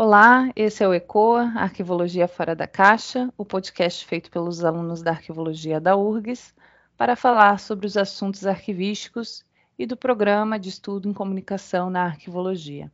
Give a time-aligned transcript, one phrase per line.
[0.00, 5.10] Olá, esse é o ECOA, Arquivologia Fora da Caixa, o podcast feito pelos alunos da
[5.10, 6.54] Arquivologia da URGS
[6.96, 9.44] para falar sobre os assuntos arquivísticos
[9.76, 12.92] e do Programa de Estudo em Comunicação na Arquivologia.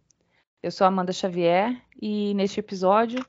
[0.62, 3.22] Eu sou Amanda Xavier e neste episódio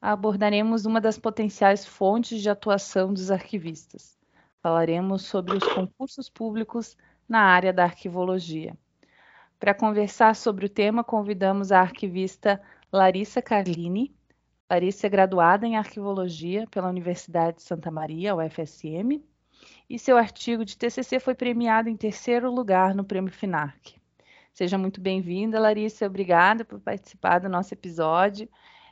[0.00, 4.16] abordaremos uma das potenciais fontes de atuação dos arquivistas.
[4.62, 6.96] Falaremos sobre os concursos públicos
[7.28, 8.74] na área da arquivologia.
[9.60, 12.58] Para conversar sobre o tema, convidamos a arquivista
[12.90, 14.16] Larissa Carlini.
[14.70, 19.22] Larissa é graduada em arquivologia pela Universidade de Santa Maria, UFSM,
[19.90, 23.96] e seu artigo de TCC foi premiado em terceiro lugar no Prêmio FINARC.
[24.54, 26.06] Seja muito bem-vinda, Larissa.
[26.06, 28.48] Obrigada por participar do nosso episódio.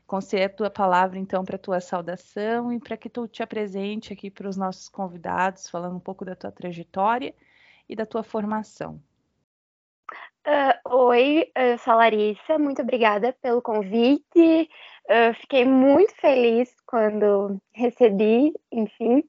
[0.07, 4.31] Conceder a palavra, então, para a tua saudação e para que tu te apresente aqui
[4.31, 7.35] para os nossos convidados, falando um pouco da tua trajetória
[7.89, 9.01] e da tua formação.
[10.47, 14.71] Uh, oi, eu sou a Larissa, muito obrigada pelo convite.
[15.09, 19.25] Uh, fiquei muito feliz quando recebi, enfim.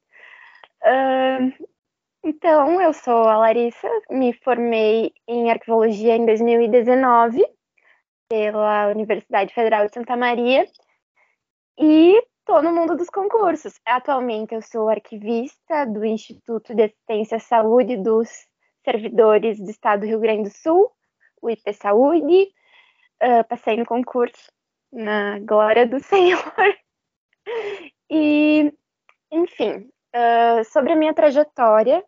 [0.83, 1.67] Uh,
[2.23, 7.43] então, eu sou a Larissa, me formei em arquivologia em 2019
[8.29, 10.67] pela Universidade Federal de Santa Maria
[11.79, 13.79] e estou no mundo dos concursos.
[13.85, 18.46] Atualmente eu sou arquivista do Instituto de Assistência à Saúde dos
[18.87, 20.89] Servidores do Estado do Rio Grande do Sul,
[21.41, 22.47] o IP Saúde.
[23.21, 24.49] Uh, passei no concurso,
[24.93, 26.41] na glória do Senhor.
[28.09, 28.71] e,
[29.29, 32.01] enfim, uh, sobre a minha trajetória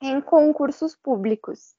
[0.00, 1.74] em concursos públicos.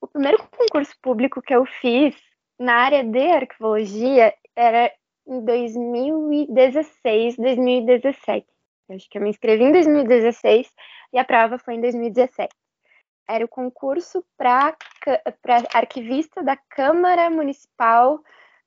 [0.00, 2.14] O primeiro concurso público que eu fiz
[2.56, 4.92] na área de arquivologia era
[5.26, 8.46] em 2016, 2017.
[8.90, 10.70] Acho que eu me inscrevi em 2016
[11.12, 12.54] e a prova foi em 2017.
[13.28, 14.76] Era o concurso para
[15.72, 18.22] arquivista da Câmara Municipal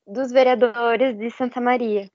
[0.05, 2.09] dos Vereadores de Santa Maria.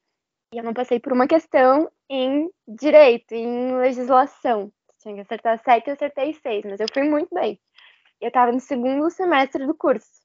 [0.53, 4.73] E eu não passei por uma questão em direito, em legislação.
[4.99, 7.61] Tinha que acertar sete, eu acertei seis, mas eu fui muito bem.
[8.21, 10.23] Eu estava no segundo semestre do curso.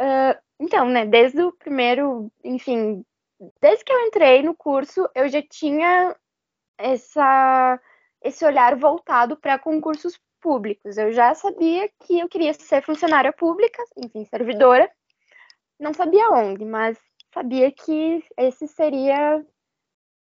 [0.00, 3.04] Uh, então, né, desde o primeiro, enfim,
[3.60, 6.16] desde que eu entrei no curso, eu já tinha
[6.78, 7.80] essa,
[8.22, 10.98] esse olhar voltado para concursos públicos.
[10.98, 14.90] Eu já sabia que eu queria ser funcionária pública, enfim, servidora.
[15.80, 16.98] Não sabia onde, mas
[17.32, 19.44] sabia que esse seria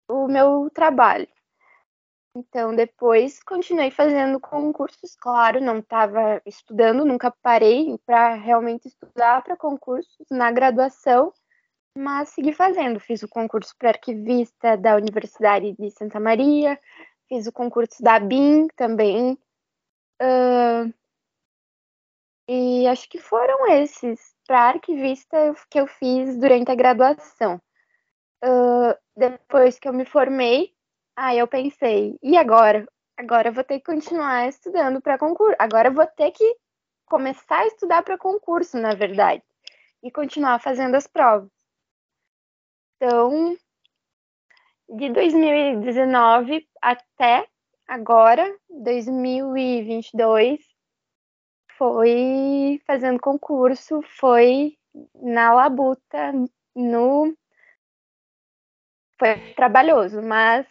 [0.08, 1.28] o meu trabalho.
[2.34, 9.58] Então, depois continuei fazendo concursos, claro, não estava estudando, nunca parei para realmente estudar para
[9.58, 11.34] concursos na graduação,
[11.98, 13.02] mas segui fazendo.
[13.02, 16.80] Fiz o concurso para arquivista da Universidade de Santa Maria,
[17.28, 19.38] fiz o concurso da BIM também.
[20.22, 20.94] Uh,
[22.48, 27.62] e acho que foram esses para arquivista que eu fiz durante a graduação.
[28.44, 30.76] Uh, depois que eu me formei,
[31.16, 32.88] Aí eu pensei, e agora?
[33.18, 35.56] Agora eu vou ter que continuar estudando para concurso.
[35.59, 36.58] Agora eu vou ter que
[37.06, 39.44] começar a estudar para concurso, na verdade,
[40.02, 41.52] e continuar fazendo as provas.
[42.96, 43.56] Então,
[44.90, 47.48] de 2019 até
[47.91, 50.62] agora, 2022,
[51.78, 54.78] foi fazendo concurso, foi
[55.22, 56.31] na labuta,
[56.74, 57.35] no
[59.19, 60.66] foi trabalhoso, mas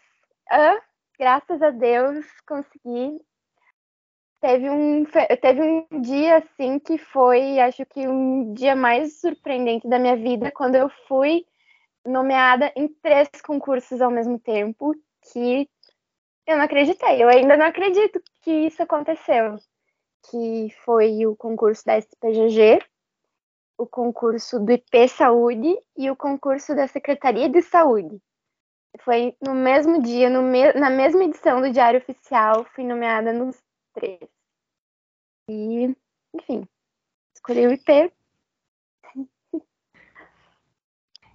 [0.51, 0.81] ah,
[1.19, 3.21] graças a Deus consegui.
[4.41, 5.05] Teve um,
[5.43, 10.51] teve um dia assim que foi, acho que um dia mais surpreendente da minha vida,
[10.51, 11.45] quando eu fui
[12.03, 14.95] nomeada em três concursos ao mesmo tempo,
[15.31, 15.69] que
[16.51, 17.23] eu não acreditei.
[17.23, 19.57] Eu ainda não acredito que isso aconteceu.
[20.31, 22.85] Que foi o concurso da SPGG,
[23.79, 28.21] o concurso do IP Saúde e o concurso da Secretaria de Saúde.
[29.01, 33.57] Foi no mesmo dia, no me na mesma edição do Diário Oficial, fui nomeada nos
[33.95, 34.29] três.
[35.49, 35.97] E,
[36.35, 36.69] enfim,
[37.35, 38.13] escolhi o IP.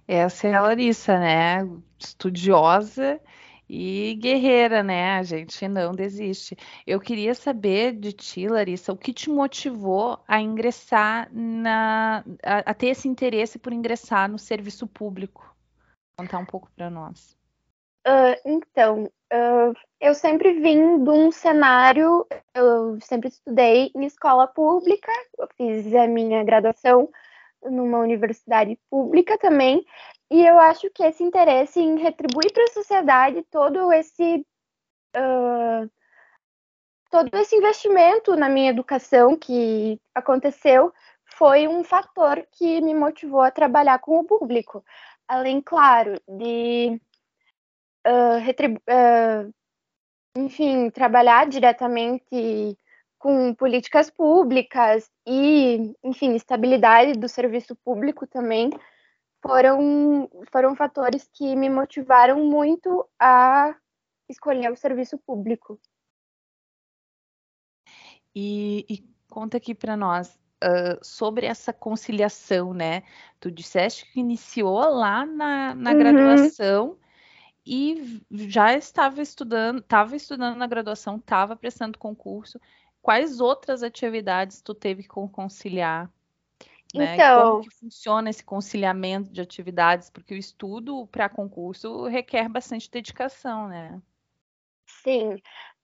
[0.06, 1.68] Essa é a Larissa, né?
[1.98, 3.20] Estudiosa
[3.68, 5.16] e guerreira, né?
[5.16, 6.56] A gente não desiste.
[6.86, 12.24] Eu queria saber de ti, Larissa, o que te motivou a ingressar na.
[12.42, 15.54] a, a ter esse interesse por ingressar no serviço público?
[16.18, 17.36] Contar um pouco para nós.
[18.06, 22.24] Uh, então, uh, eu sempre vim de um cenário,
[22.54, 27.08] eu sempre estudei em escola pública, eu fiz a minha graduação
[27.64, 29.84] numa universidade pública também,
[30.30, 34.44] e eu acho que esse interesse em retribuir para a sociedade todo esse
[35.16, 35.90] uh,
[37.10, 40.92] todo esse investimento na minha educação que aconteceu
[41.24, 44.84] foi um fator que me motivou a trabalhar com o público.
[45.28, 47.00] Além, claro, de
[48.06, 49.54] uh, uh,
[50.36, 52.76] enfim, trabalhar diretamente
[53.18, 58.70] com políticas públicas e, enfim, estabilidade do serviço público também
[59.46, 63.74] foram, foram fatores que me motivaram muito a
[64.28, 65.80] escolher o serviço público.
[68.34, 73.02] E, e conta aqui para nós uh, sobre essa conciliação, né?
[73.40, 75.98] Tu disseste que iniciou lá na, na uhum.
[75.98, 76.98] graduação
[77.64, 82.60] e já estava estudando, estava estudando na graduação, estava prestando concurso.
[83.00, 86.10] Quais outras atividades tu teve que conciliar?
[86.94, 87.14] Né?
[87.14, 90.10] Então, como que funciona esse conciliamento de atividades?
[90.10, 94.00] Porque o estudo para concurso requer bastante dedicação, né?
[94.86, 95.34] Sim.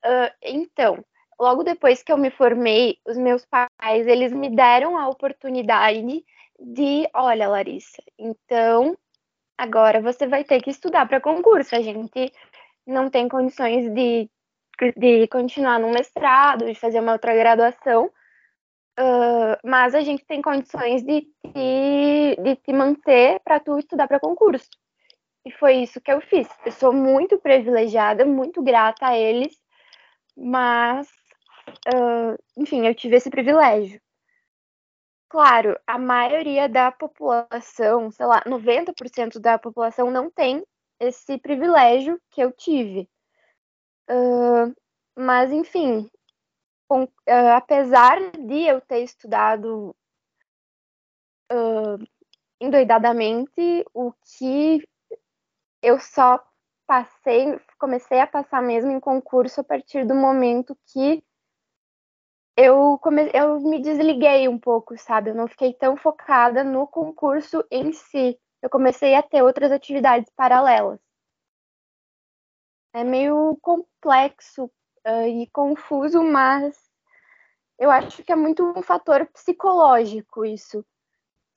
[0.05, 1.05] Uh, então,
[1.39, 6.25] logo depois que eu me formei, os meus pais eles me deram a oportunidade
[6.59, 8.97] de, olha, Larissa, então
[9.63, 11.77] Agora você vai ter que estudar para concurso.
[11.77, 12.33] A gente
[12.85, 14.29] não tem condições de,
[14.97, 18.11] de continuar no mestrado, de fazer uma outra graduação,
[18.99, 24.21] uh, mas a gente tem condições de te, de te manter para tu estudar para
[24.21, 24.69] concurso.
[25.45, 26.49] E foi isso que eu fiz.
[26.65, 29.57] Eu sou muito privilegiada, muito grata a eles,
[30.37, 31.09] mas,
[31.95, 34.01] uh, enfim, eu tive esse privilégio.
[35.29, 40.63] Claro, a maioria da população, sei lá, 90% da população não tem
[41.01, 43.09] esse privilégio que eu tive.
[44.11, 44.75] Uh,
[45.17, 46.09] mas, enfim,
[46.93, 49.97] com, uh, apesar de eu ter estudado
[51.51, 52.07] uh,
[52.61, 54.87] endoidadamente, o que
[55.83, 56.39] eu só
[56.87, 61.25] passei, comecei a passar mesmo em concurso a partir do momento que
[62.59, 63.31] eu, come...
[63.33, 65.31] eu me desliguei um pouco, sabe?
[65.31, 68.39] Eu não fiquei tão focada no concurso em si.
[68.61, 71.01] Eu comecei a ter outras atividades paralelas.
[72.93, 74.71] É meio complexo
[75.07, 76.77] uh, e confuso, mas
[77.79, 80.85] eu acho que é muito um fator psicológico isso.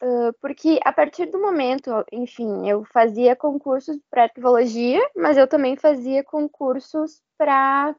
[0.01, 5.77] Uh, porque a partir do momento, enfim, eu fazia concursos para arquivologia, mas eu também
[5.77, 7.95] fazia concursos para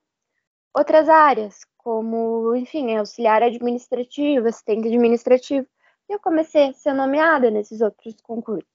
[0.74, 5.66] outras áreas, como, enfim, auxiliar administrativo, assistente administrativo.
[6.08, 8.68] E eu comecei a ser nomeada nesses outros concursos.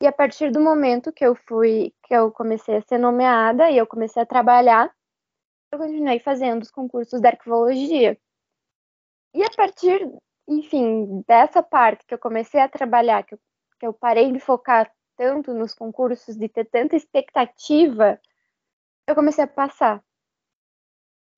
[0.00, 3.76] E a partir do momento que eu fui, que eu comecei a ser nomeada e
[3.76, 4.94] eu comecei a trabalhar,
[5.70, 8.18] eu continuei fazendo os concursos da arquivologia.
[9.34, 10.10] E a partir,
[10.48, 13.40] enfim, dessa parte que eu comecei a trabalhar, que eu,
[13.78, 18.20] que eu parei de focar tanto nos concursos, de ter tanta expectativa,
[19.06, 20.02] eu comecei a passar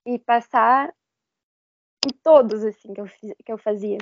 [0.06, 0.94] e passar
[2.06, 3.98] em todos assim que eu, que eu fazia.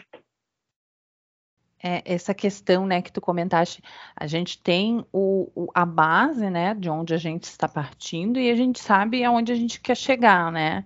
[1.83, 3.83] É, essa questão, né, que tu comentaste,
[4.17, 8.51] a gente tem o, o, a base, né, de onde a gente está partindo e
[8.51, 10.85] a gente sabe aonde a gente quer chegar, né?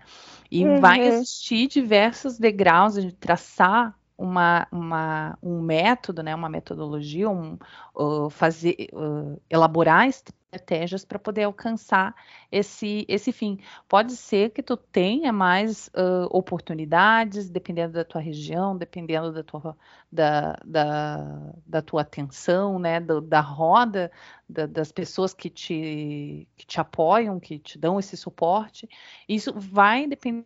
[0.51, 0.81] E uhum.
[0.81, 7.59] vai existir diversos degraus de traçar uma, uma, um método, né, uma metodologia, um,
[7.97, 10.07] uh, fazer, uh, elaborar
[10.53, 12.15] estratégias para poder alcançar
[12.51, 13.59] esse, esse fim.
[13.89, 19.77] Pode ser que tu tenha mais uh, oportunidades, dependendo da tua região, dependendo da tua,
[20.11, 24.13] da, da, da tua atenção, né, do, da roda
[24.47, 28.87] da, das pessoas que te, que te apoiam, que te dão esse suporte.
[29.27, 30.45] Isso vai depender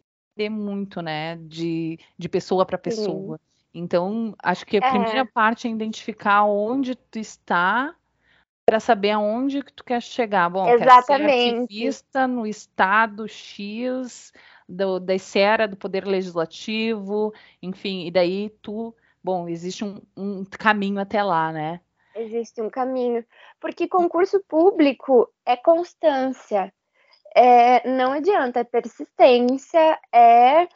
[0.48, 3.38] muito, né, de, de pessoa para pessoa.
[3.38, 3.56] Sim.
[3.78, 4.90] Então, acho que a é.
[4.90, 7.94] primeira parte é identificar onde tu está
[8.66, 10.50] para saber aonde que tu quer chegar.
[10.50, 11.68] Bom, Exatamente.
[11.68, 14.32] quer ser no estado X
[14.68, 17.32] do, da esfera do poder legislativo,
[17.62, 18.92] enfim, e daí tu,
[19.22, 21.80] bom, existe um, um caminho até lá, né?
[22.16, 23.24] Existe um caminho,
[23.60, 26.72] porque concurso público é constância,
[27.36, 30.66] é, não adianta, é persistência, é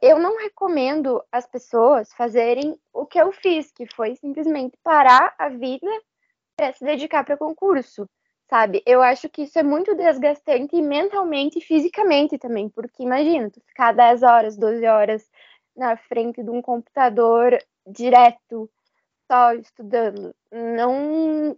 [0.00, 5.50] eu não recomendo as pessoas fazerem o que eu fiz, que foi simplesmente parar a
[5.50, 5.90] vida
[6.56, 8.08] para se dedicar para concurso,
[8.48, 8.82] sabe?
[8.86, 13.92] Eu acho que isso é muito desgastante mentalmente e fisicamente também, porque imagina, tu ficar
[13.92, 15.30] 10 horas, 12 horas
[15.76, 18.70] na frente de um computador direto,
[19.30, 21.56] só estudando, não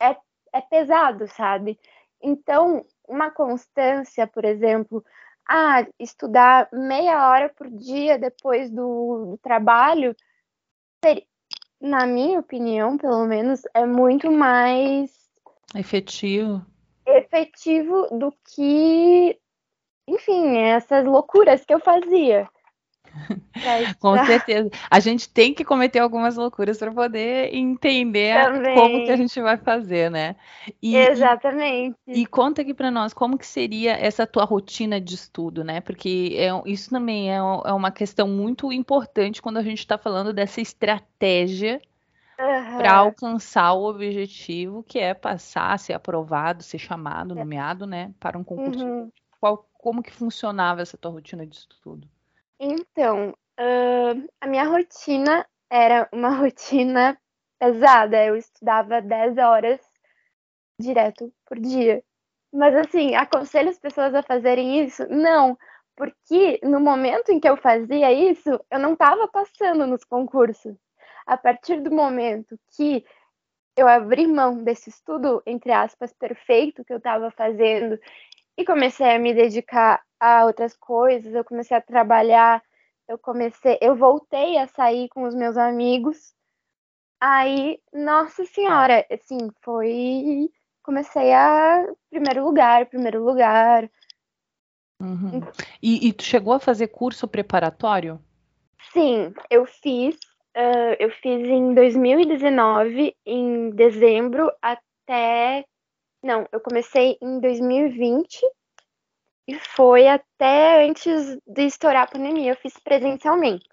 [0.00, 0.16] é,
[0.52, 1.78] é pesado, sabe?
[2.20, 5.04] Então, uma constância, por exemplo,
[5.48, 10.16] ah, estudar meia hora por dia depois do, do trabalho,
[11.82, 15.10] na minha opinião, pelo menos, é muito mais
[15.74, 16.64] efetivo.
[17.04, 19.36] Efetivo do que,
[20.06, 22.48] enfim, essas loucuras que eu fazia.
[24.00, 24.70] Com certeza.
[24.90, 28.74] A gente tem que cometer algumas loucuras para poder entender Também.
[28.74, 30.36] como que a gente vai fazer, né?
[30.82, 31.96] E, Exatamente.
[32.06, 35.80] E, e conta aqui para nós como que seria essa tua rotina de estudo, né?
[35.80, 40.32] Porque é, isso também é, é uma questão muito importante quando a gente está falando
[40.32, 41.80] dessa estratégia
[42.38, 42.78] uhum.
[42.78, 47.38] para alcançar o objetivo que é passar, ser aprovado, ser chamado, é.
[47.38, 48.84] nomeado, né, para um concurso.
[48.84, 49.10] Uhum.
[49.40, 52.08] Qual, como que funcionava essa tua rotina de estudo?
[52.64, 57.18] Então, uh, a minha rotina era uma rotina
[57.58, 58.24] pesada.
[58.24, 59.80] Eu estudava 10 horas
[60.80, 62.04] direto por dia.
[62.52, 65.04] Mas assim, aconselho as pessoas a fazerem isso?
[65.08, 65.58] Não,
[65.96, 70.76] porque no momento em que eu fazia isso, eu não estava passando nos concursos
[71.26, 73.04] a partir do momento que
[73.76, 77.98] eu abri mão desse estudo, entre aspas, perfeito que eu estava fazendo
[78.62, 82.62] e comecei a me dedicar a outras coisas, eu comecei a trabalhar,
[83.08, 86.32] eu comecei, eu voltei a sair com os meus amigos.
[87.20, 90.48] Aí, nossa senhora, assim, foi
[90.82, 93.88] comecei a primeiro lugar, primeiro lugar.
[95.00, 95.40] Uhum.
[95.82, 98.20] E, e tu chegou a fazer curso preparatório?
[98.92, 100.16] Sim, eu fiz
[100.54, 105.64] Uh, eu fiz em 2019, em dezembro, até.
[106.22, 108.40] Não, eu comecei em 2020
[109.48, 112.52] e foi até antes de estourar a pandemia.
[112.52, 113.68] Eu fiz presencialmente.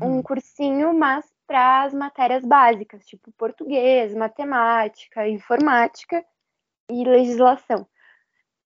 [0.00, 0.22] Um uhum.
[0.22, 6.24] cursinho, mas para as matérias básicas, tipo português, matemática, informática
[6.90, 7.86] e legislação.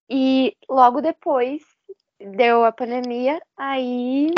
[0.09, 1.63] E logo depois
[2.21, 4.31] deu a pandemia, aí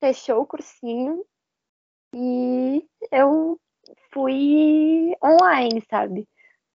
[0.00, 1.24] fechou o cursinho
[2.14, 3.58] e eu
[4.12, 6.28] fui online, sabe?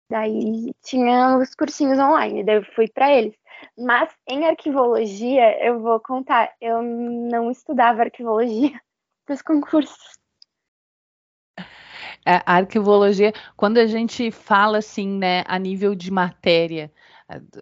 [0.09, 3.35] Daí tinha os cursinhos online, daí eu fui para eles.
[3.77, 8.79] Mas em arquivologia, eu vou contar, eu não estudava arquivologia
[9.25, 10.15] para os concursos.
[12.27, 16.91] É, a arquivologia, quando a gente fala assim, né, a nível de matéria,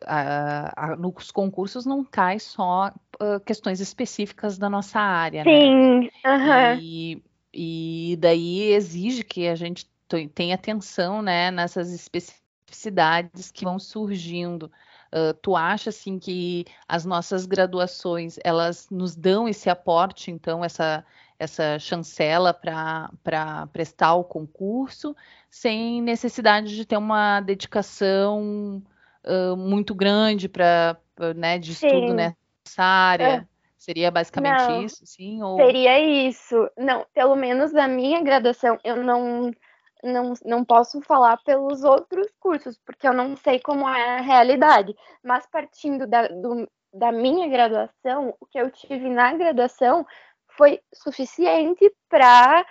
[0.05, 5.51] a, a, nos concursos não cai só uh, questões específicas da nossa área, né?
[5.51, 6.73] Sim, né?
[6.73, 6.79] Uhum.
[6.81, 7.23] E,
[7.53, 9.89] e daí exige que a gente
[10.33, 14.71] tenha atenção, né, nessas especificidades que vão surgindo.
[15.13, 21.05] Uh, tu acha assim que as nossas graduações elas nos dão esse aporte, então essa
[21.39, 25.15] essa chancela para prestar o concurso,
[25.49, 28.81] sem necessidade de ter uma dedicação
[29.25, 30.97] uh, muito grande para
[31.35, 31.87] né, de sim.
[31.87, 33.47] estudo nessa área?
[33.49, 33.53] É.
[33.77, 35.43] Seria basicamente não, isso, sim?
[35.43, 35.57] Ou...
[35.57, 36.69] Seria isso.
[36.77, 39.51] Não, pelo menos na minha graduação, eu não,
[40.03, 44.95] não, não posso falar pelos outros cursos, porque eu não sei como é a realidade.
[45.23, 50.05] Mas partindo da, do, da minha graduação, o que eu tive na graduação
[50.49, 52.65] foi suficiente para,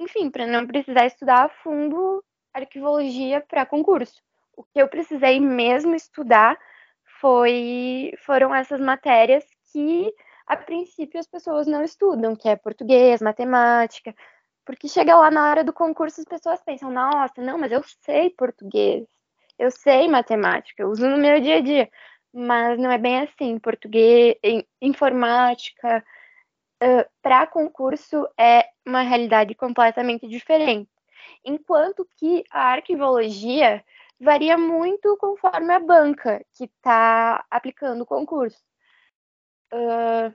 [0.00, 4.22] enfim, para não precisar estudar a fundo arquivologia para concurso.
[4.56, 6.58] O que eu precisei mesmo estudar
[7.20, 10.12] foi foram essas matérias que
[10.46, 14.14] a princípio as pessoas não estudam, que é português, matemática,
[14.64, 18.30] porque chega lá na hora do concurso as pessoas pensam: "Nossa, não, mas eu sei
[18.30, 19.06] português.
[19.58, 21.90] Eu sei matemática, eu uso no meu dia a dia".
[22.32, 23.58] Mas não é bem assim.
[23.58, 24.36] Português,
[24.82, 26.04] informática,
[26.82, 30.90] uh, para concurso é uma realidade completamente diferente.
[31.44, 33.84] Enquanto que a arquivologia
[34.20, 38.58] varia muito conforme a banca que está aplicando o concurso.
[39.72, 40.32] Uh,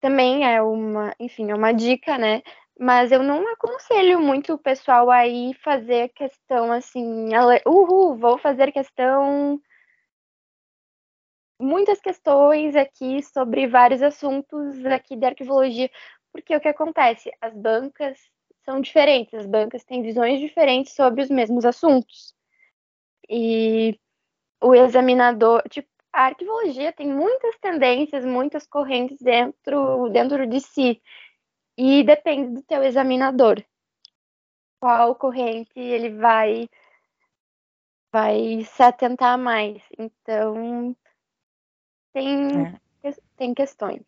[0.00, 2.42] também é uma, enfim, é uma dica, né?
[2.78, 7.28] Mas eu não aconselho muito o pessoal aí fazer questão assim,
[7.66, 9.60] uhul, vou fazer questão
[11.60, 15.90] muitas questões aqui sobre vários assuntos aqui de arquivologia,
[16.32, 17.30] porque o que acontece?
[17.40, 18.18] As bancas
[18.64, 22.34] são diferentes, as bancas têm visões diferentes sobre os mesmos assuntos.
[23.28, 23.98] E
[24.62, 31.02] o examinador, tipo, a arquivologia tem muitas tendências, muitas correntes dentro, dentro de si.
[31.76, 33.62] E depende do teu examinador.
[34.80, 36.68] Qual corrente ele vai
[38.14, 39.82] vai se atentar mais.
[39.98, 40.94] Então,
[42.12, 42.66] tem,
[43.02, 43.14] é.
[43.36, 44.02] tem questões.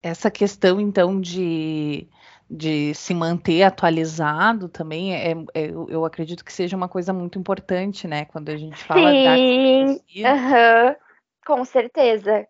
[0.00, 2.08] Essa questão, então, de,
[2.48, 8.06] de se manter atualizado também, é, é, eu acredito que seja uma coisa muito importante,
[8.06, 8.24] né?
[8.26, 10.96] Quando a gente fala Sim, da
[11.44, 12.46] com certeza.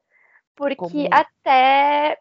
[0.54, 1.08] Porque Como...
[1.10, 2.18] até,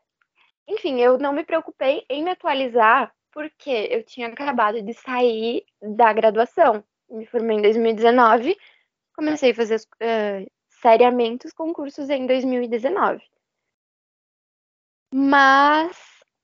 [0.67, 6.13] enfim, eu não me preocupei em me atualizar, porque eu tinha acabado de sair da
[6.13, 6.83] graduação.
[7.09, 8.57] Me formei em 2019,
[9.15, 13.23] comecei a fazer uh, seriamente os concursos em 2019.
[15.13, 15.95] Mas,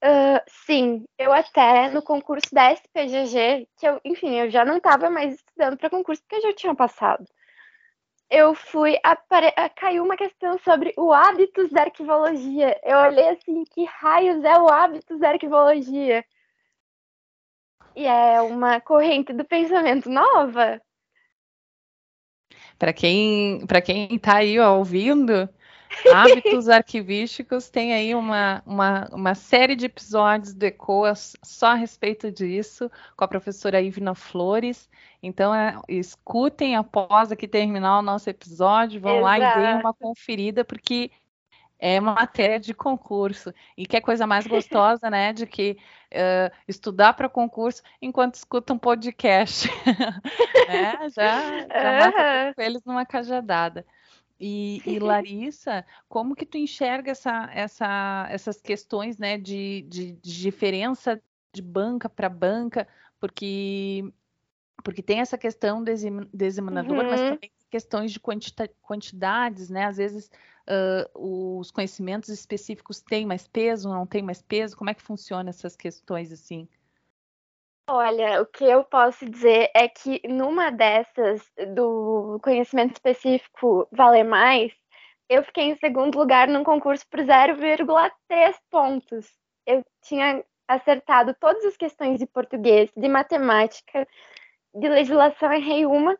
[0.03, 5.09] uh, sim, eu até no concurso da SPGG, que eu, enfim, eu já não estava
[5.09, 7.25] mais estudando para concurso porque eu já tinha passado.
[8.29, 9.51] Eu fui, apare...
[9.75, 12.79] caiu uma questão sobre o hábitos da arquivologia.
[12.83, 16.23] Eu olhei assim, que raios é o hábitos da arquivologia?
[17.95, 20.79] E é uma corrente do pensamento nova.
[22.77, 25.49] Para quem para quem está aí ó, ouvindo,
[26.13, 32.31] hábitos arquivísticos tem aí uma, uma, uma série de episódios do ECOA só a respeito
[32.31, 34.89] disso, com a professora Ivna Flores.
[35.21, 39.25] Então, é, escutem após aqui terminar o nosso episódio, vão Exato.
[39.25, 41.11] lá e deem uma conferida, porque
[41.79, 43.53] é uma matéria de concurso.
[43.77, 45.31] E que é coisa mais gostosa, né?
[45.31, 45.77] De que
[46.13, 49.69] uh, estudar para concurso enquanto escuta um podcast.
[50.67, 51.09] né?
[51.09, 53.85] Já, já mata eles numa cajadada.
[54.39, 60.41] E, e, Larissa, como que tu enxerga essa, essa, essas questões né, de, de, de
[60.41, 61.21] diferença
[61.53, 62.87] de banca para banca?
[63.19, 64.11] Porque
[64.81, 67.09] porque tem essa questão do examinador, uhum.
[67.09, 68.19] mas também questões de
[68.81, 69.85] quantidades, né?
[69.85, 70.31] Às vezes
[70.67, 74.77] uh, os conhecimentos específicos têm mais peso, não têm mais peso?
[74.77, 76.67] Como é que funciona essas questões assim?
[77.91, 81.41] Olha, o que eu posso dizer é que numa dessas
[81.73, 84.71] do conhecimento específico valer mais,
[85.27, 89.27] eu fiquei em segundo lugar num concurso por 0,3 pontos.
[89.65, 94.07] Eu tinha acertado todas as questões de português, de matemática,
[94.71, 96.15] de legislação, errei uma.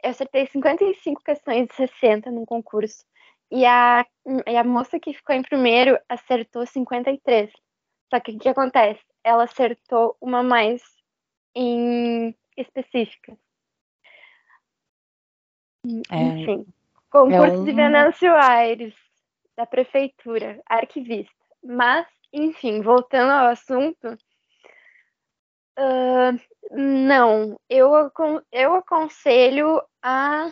[0.00, 3.04] Eu acertei 55 questões de 60 num concurso.
[3.50, 4.06] E a,
[4.46, 7.50] e a moça que ficou em primeiro acertou 53.
[8.12, 9.02] Só que o que acontece?
[9.24, 10.82] Ela acertou uma mais
[11.54, 13.36] em específica.
[16.10, 16.66] É, Enfim.
[17.10, 17.64] Concurso é um...
[17.64, 18.94] de Venâncio Aires,
[19.56, 21.34] da prefeitura, arquivista.
[21.62, 24.18] Mas, enfim, voltando ao assunto,
[25.78, 27.90] uh, não, eu,
[28.52, 30.50] eu aconselho a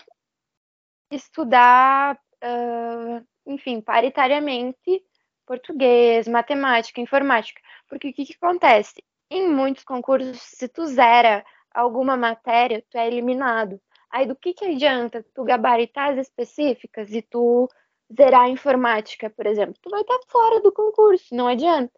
[1.11, 5.05] estudar uh, enfim, paritariamente
[5.47, 7.61] português, matemática, informática.
[7.89, 9.03] Porque o que, que acontece?
[9.31, 13.81] Em muitos concursos, se tu zera alguma matéria, tu é eliminado.
[14.11, 17.69] Aí do que, que adianta tu gabaritar as específicas e tu
[18.15, 19.75] zerar a informática, por exemplo?
[19.81, 21.93] Tu vai estar fora do concurso, não adianta.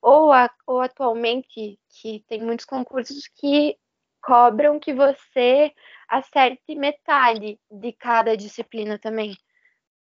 [0.00, 3.76] Ou, a, ou atualmente, que tem muitos concursos que
[4.20, 5.72] cobram que você
[6.08, 9.36] acerte metade de cada disciplina também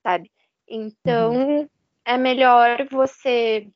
[0.04, 0.30] sabe?
[0.68, 1.68] Então, uhum.
[2.04, 3.68] É melhor você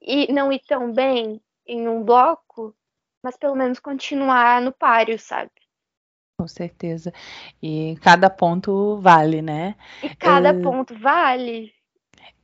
[0.00, 2.74] ir, não ir tão bem em um bloco,
[3.22, 5.50] mas pelo menos continuar no páreo, sabe?
[6.38, 7.12] Com certeza.
[7.60, 9.76] E cada ponto vale, né?
[10.02, 11.74] E cada uh, ponto vale.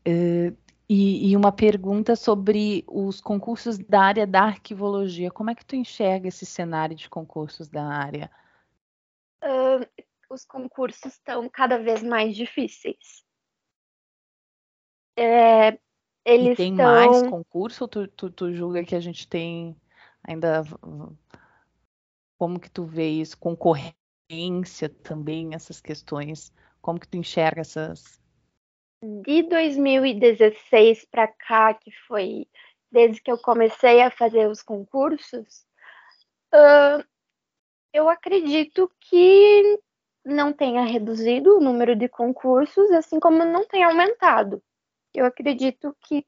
[0.07, 0.57] Uh,
[0.89, 5.31] e, e, uma pergunta sobre os concursos da área da arquivologia.
[5.31, 8.31] Como é que tu enxerga esse cenário de concursos da área?
[9.43, 13.24] Uh, os concursos estão cada vez mais difíceis.
[15.17, 15.79] É,
[16.25, 16.85] eles e tem tão...
[16.85, 17.85] mais concurso?
[17.85, 19.77] Ou tu, tu, tu julga que a gente tem
[20.23, 20.63] ainda
[22.39, 26.53] como que tu vê isso concorrência também essas questões?
[26.81, 28.21] Como que tu enxerga essas?
[29.03, 32.47] De 2016 para cá que foi
[32.91, 35.67] desde que eu comecei a fazer os concursos
[36.55, 37.05] uh,
[37.93, 39.81] eu acredito que
[40.25, 44.63] não tenha reduzido o número de concursos, assim como não tenha aumentado.
[45.15, 46.27] Eu acredito que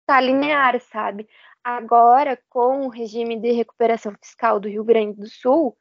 [0.00, 1.28] está linear, sabe?
[1.62, 5.76] Agora, com o regime de recuperação fiscal do Rio Grande do Sul,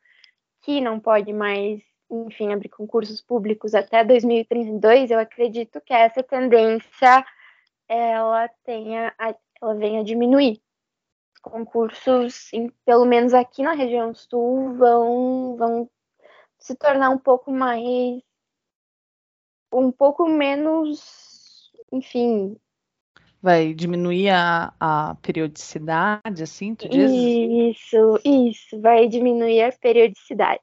[0.62, 7.24] que não pode mais, enfim, abrir concursos públicos até 2032, eu acredito que essa tendência
[7.88, 9.13] ela tenha,
[9.62, 10.60] ela venha a diminuir.
[11.41, 12.50] Concursos,
[12.84, 15.89] pelo menos aqui na região sul, vão, vão
[16.58, 18.24] se tornar um pouco mais.
[19.71, 21.24] um pouco menos.
[21.91, 22.58] Enfim.
[23.41, 27.12] Vai diminuir a, a periodicidade, assim, tu diz?
[27.12, 30.62] Isso, isso, vai diminuir a periodicidade.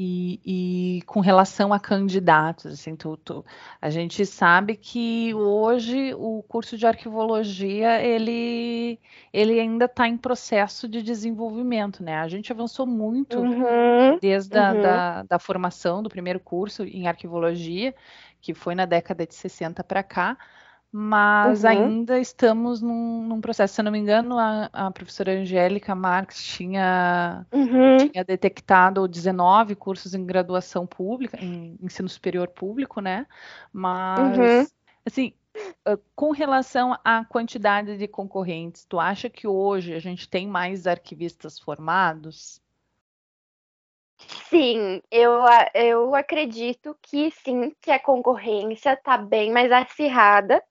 [0.00, 3.44] E, e, com relação a candidatos, assim, tu, tu,
[3.82, 9.00] a gente sabe que hoje o curso de arquivologia ele,
[9.32, 12.18] ele ainda está em processo de desenvolvimento, né?
[12.18, 14.62] A gente avançou muito uhum, desde uhum.
[14.62, 17.92] a da, da formação do primeiro curso em arquivologia,
[18.40, 20.38] que foi na década de 60 para cá,
[20.90, 21.70] mas uhum.
[21.70, 23.74] ainda estamos num, num, processo.
[23.74, 27.96] Se eu não me engano, a, a professora Angélica Marques tinha, uhum.
[27.98, 33.26] tinha, detectado 19 cursos em graduação pública, em ensino superior público, né?
[33.72, 34.66] Mas uhum.
[35.08, 35.32] Assim,
[36.14, 41.58] com relação à quantidade de concorrentes, tu acha que hoje a gente tem mais arquivistas
[41.58, 42.60] formados?
[44.50, 45.32] Sim, eu,
[45.74, 50.62] eu acredito que sim, que a concorrência está bem mais acirrada,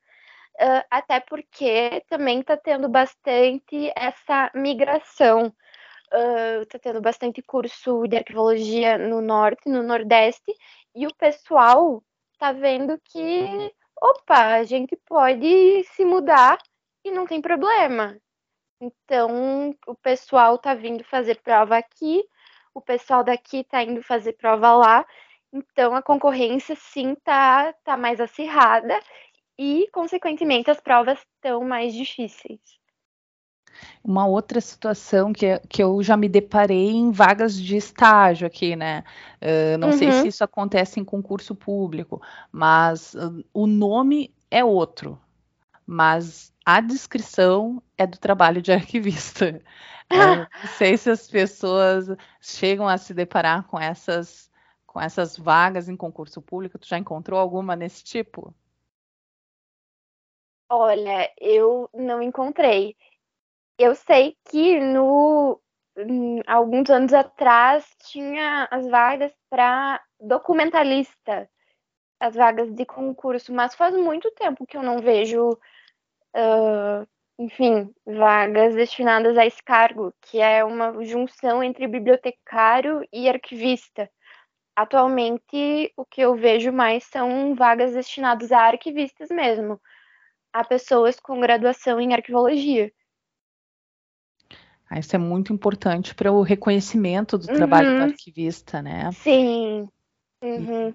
[0.60, 5.54] uh, até porque também está tendo bastante essa migração.
[6.62, 10.54] Está uh, tendo bastante curso de arquivologia no norte, no nordeste,
[10.96, 12.02] e o pessoal
[12.34, 16.58] está vendo que, opa, a gente pode se mudar
[17.04, 18.18] e não tem problema.
[18.80, 22.24] Então, o pessoal está vindo fazer prova aqui,
[22.74, 25.06] o pessoal daqui está indo fazer prova lá,
[25.52, 29.00] então a concorrência sim está tá mais acirrada
[29.58, 32.60] e, consequentemente, as provas estão mais difíceis.
[34.04, 39.04] Uma outra situação que, que eu já me deparei em vagas de estágio aqui, né?
[39.42, 39.98] Uh, não uhum.
[39.98, 45.20] sei se isso acontece em concurso público, mas uh, o nome é outro,
[45.86, 49.62] mas a descrição é do trabalho de arquivista.
[50.10, 52.08] não sei se as pessoas
[52.40, 54.50] chegam a se deparar com essas,
[54.86, 56.80] com essas vagas em concurso público.
[56.80, 58.54] Tu já encontrou alguma nesse tipo?
[60.70, 62.96] Olha, eu não encontrei.
[63.80, 65.62] Eu sei que no
[65.98, 71.50] hum, alguns anos atrás tinha as vagas para documentalista,
[72.20, 75.52] as vagas de concurso, mas faz muito tempo que eu não vejo
[76.36, 77.08] uh,
[77.40, 84.10] enfim, vagas destinadas a esse cargo, que é uma junção entre bibliotecário e arquivista.
[84.76, 89.82] Atualmente, o que eu vejo mais são vagas destinadas a arquivistas mesmo,
[90.54, 92.92] a pessoas com graduação em arquivologia.
[94.90, 98.04] Ah, isso é muito importante para o reconhecimento do trabalho do uhum.
[98.04, 99.12] arquivista, né?
[99.12, 99.90] Sim.
[100.42, 100.94] Uhum.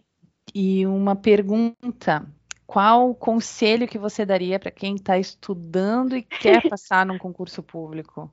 [0.54, 2.26] E, e uma pergunta:
[2.66, 8.32] qual conselho que você daria para quem está estudando e quer passar num concurso público?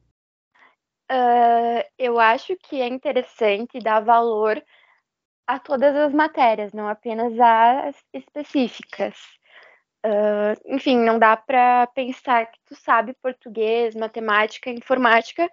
[1.12, 4.63] Uh, eu acho que é interessante dar valor
[5.45, 9.17] a todas as matérias, não apenas às específicas.
[10.05, 15.49] Uh, enfim, não dá para pensar que tu sabe português, matemática, informática,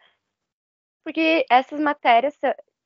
[1.04, 2.36] porque essas matérias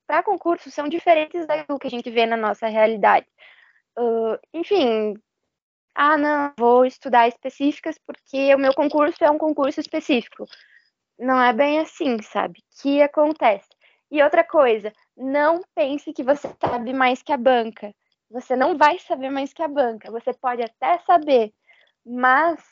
[0.06, 3.26] para concurso são diferentes daquilo que a gente vê na nossa realidade.
[3.98, 5.14] Uh, enfim,
[5.94, 10.46] ah, não, vou estudar específicas porque o meu concurso é um concurso específico.
[11.18, 12.62] Não é bem assim, sabe?
[12.80, 13.68] Que acontece.
[14.10, 17.94] E outra coisa, não pense que você sabe mais que a banca.
[18.30, 20.10] Você não vai saber mais que a banca.
[20.10, 21.52] Você pode até saber,
[22.04, 22.62] mas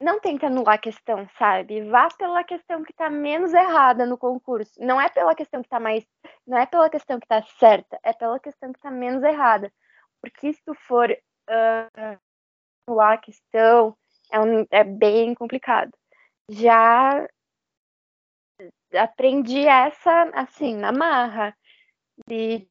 [0.00, 1.82] não tente anular a questão, sabe?
[1.84, 4.72] Vá pela questão que está menos errada no concurso.
[4.80, 6.04] Não é pela questão que está mais.
[6.46, 9.72] Não é pela questão que está certa, é pela questão que está menos errada.
[10.20, 13.96] Porque se tu for uh, a questão
[14.32, 15.92] é, um, é bem complicado.
[16.48, 17.28] Já
[18.94, 21.56] aprendi essa, assim, na marra,
[22.26, 22.68] de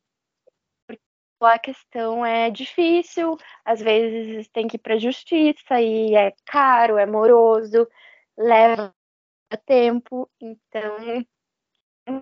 [1.45, 6.97] a questão é difícil, às vezes tem que ir para a justiça e é caro,
[6.97, 7.87] é moroso,
[8.37, 8.93] leva
[9.65, 11.23] tempo, então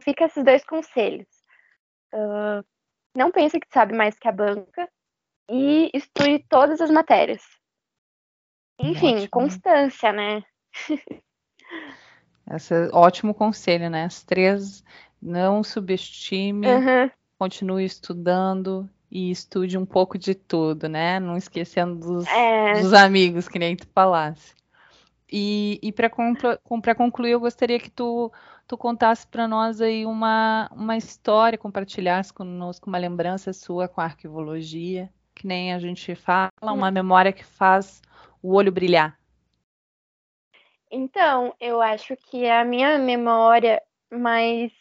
[0.02, 1.28] fica esses dois conselhos.
[2.14, 2.64] Uh,
[3.16, 4.90] não pense que sabe mais que a banca
[5.50, 7.44] e estude todas as matérias.
[8.80, 9.30] Enfim, ótimo.
[9.30, 10.44] constância, né?
[12.52, 14.06] Esse é ótimo conselho, né?
[14.06, 14.84] As três,
[15.22, 17.12] não subestime, uhum.
[17.38, 21.20] continue estudando e estude um pouco de tudo, né?
[21.20, 22.82] Não esquecendo dos, é.
[22.82, 24.54] dos amigos, que nem tu falasse.
[25.32, 26.10] E, e para
[26.96, 28.32] concluir, eu gostaria que tu,
[28.68, 34.06] tu contasse para nós aí uma, uma história, compartilhasse conosco uma lembrança sua com a
[34.06, 38.02] arquivologia que nem a gente fala, uma memória que faz
[38.44, 39.18] o olho brilhar?
[40.92, 44.72] Então, eu acho que a minha memória mais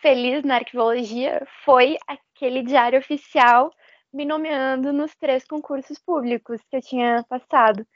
[0.00, 1.96] feliz na arquivologia foi
[2.42, 3.72] aquele diário oficial
[4.12, 7.86] me nomeando nos três concursos públicos que eu tinha passado.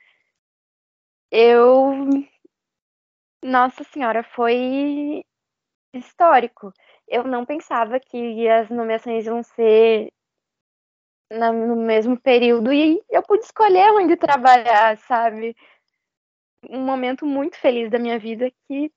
[1.30, 2.08] Eu.
[3.42, 5.24] Nossa Senhora, foi
[5.92, 6.72] histórico.
[7.08, 10.12] Eu não pensava que as nomeações iam ser
[11.30, 15.56] na, no mesmo período e eu pude escolher onde trabalhar, sabe?
[16.70, 18.92] Um momento muito feliz da minha vida que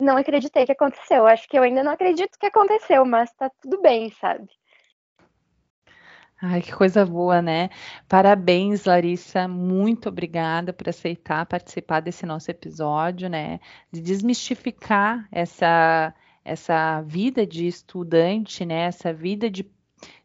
[0.00, 1.26] não acreditei que aconteceu.
[1.26, 4.48] Acho que eu ainda não acredito que aconteceu, mas tá tudo bem, sabe?
[6.42, 7.68] Ai, que coisa boa, né?
[8.08, 9.46] Parabéns, Larissa.
[9.46, 13.60] Muito obrigada por aceitar participar desse nosso episódio, né?
[13.92, 18.84] De desmistificar essa essa vida de estudante, né?
[18.84, 19.70] Essa vida de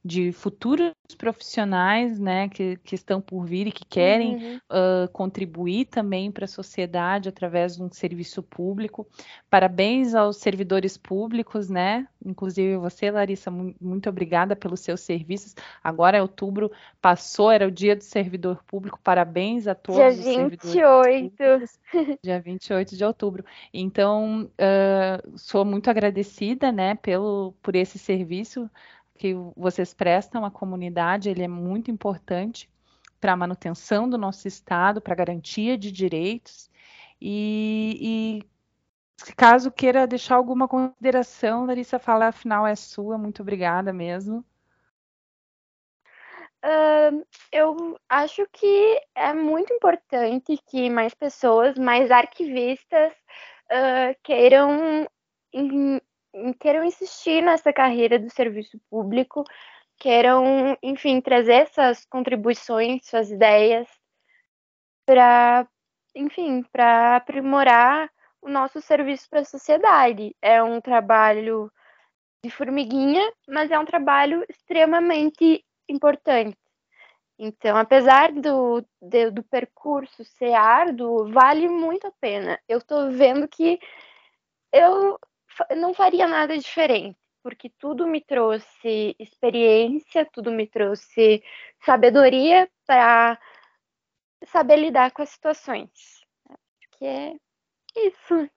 [0.05, 4.57] de futuros profissionais né, que, que estão por vir e que querem uhum.
[4.69, 9.07] uh, contribuir também para a sociedade através de um serviço público.
[9.49, 12.07] Parabéns aos servidores públicos, né?
[12.23, 15.55] Inclusive você, Larissa, muito obrigada pelos seus serviços.
[15.83, 18.99] Agora é outubro, passou, era o dia do servidor público.
[19.03, 20.67] Parabéns a todos dia os 28.
[20.67, 22.19] servidores públicos.
[22.23, 23.43] Dia 28 de outubro.
[23.73, 28.69] Então, uh, sou muito agradecida, né, pelo por esse serviço
[29.17, 32.69] que vocês prestam à comunidade, ele é muito importante
[33.19, 36.69] para a manutenção do nosso Estado, para a garantia de direitos.
[37.19, 38.43] E,
[39.21, 44.45] e, caso queira deixar alguma consideração, Larissa, fala, afinal é sua, muito obrigada mesmo.
[46.63, 53.13] Uh, eu acho que é muito importante que mais pessoas, mais arquivistas,
[53.71, 55.07] uh, queiram
[56.59, 59.43] queiram insistir nessa carreira do serviço público,
[59.97, 63.87] queiram, enfim, trazer essas contribuições, suas ideias
[65.05, 65.67] para,
[66.15, 68.09] enfim, para aprimorar
[68.41, 70.35] o nosso serviço para a sociedade.
[70.41, 71.71] É um trabalho
[72.43, 76.57] de formiguinha, mas é um trabalho extremamente importante.
[77.37, 82.59] Então, apesar do, do, do percurso ser árduo, vale muito a pena.
[82.67, 83.79] Eu estou vendo que
[84.71, 85.19] eu
[85.77, 91.43] não faria nada diferente, porque tudo me trouxe experiência, tudo me trouxe
[91.85, 93.39] sabedoria para
[94.47, 95.89] saber lidar com as situações.
[96.49, 97.35] Acho que é
[97.95, 98.49] isso.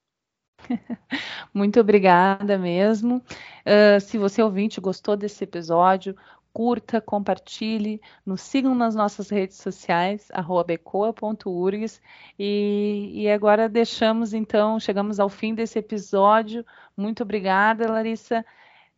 [1.54, 3.22] Muito obrigada mesmo.
[3.64, 6.16] Uh, se você ouvinte gostou desse episódio,
[6.58, 10.28] curta, compartilhe, nos sigam nas nossas redes sociais,
[10.66, 12.02] becoa.urgs.
[12.36, 16.66] E, e agora deixamos, então, chegamos ao fim desse episódio.
[16.96, 18.44] Muito obrigada, Larissa.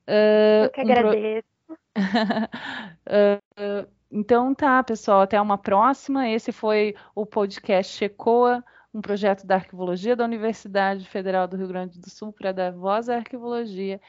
[0.08, 1.46] Uh, Eu que agradeço.
[1.68, 1.74] Um
[3.84, 6.30] uh, então tá, pessoal, até uma próxima.
[6.30, 12.00] Esse foi o podcast ECOA, um projeto da arquivologia da Universidade Federal do Rio Grande
[12.00, 14.00] do Sul para dar voz à arquivologia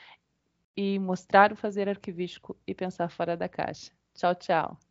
[0.75, 3.91] e mostrar o fazer arquivístico e pensar fora da caixa.
[4.15, 4.90] Tchau, tchau.